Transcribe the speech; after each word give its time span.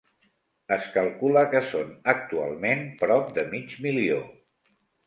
Es 0.75 0.87
calcula 0.95 1.43
que 1.53 1.61
són 1.75 1.93
actualment 2.17 2.85
prop 3.05 3.31
de 3.39 3.49
mig 3.55 3.79
milió. 3.87 4.23